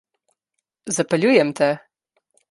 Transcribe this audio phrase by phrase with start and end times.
[0.95, 1.69] Zapeljujem te.